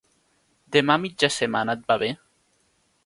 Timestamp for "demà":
0.77-0.95